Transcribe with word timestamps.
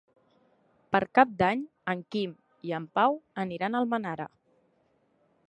Per 0.95 1.01
Cap 1.19 1.35
d'Any 1.41 1.61
en 1.93 2.01
Quim 2.15 2.33
i 2.71 2.75
en 2.79 2.89
Pau 2.97 3.21
aniran 3.45 3.79
a 3.79 3.83
Almenara. 3.85 4.29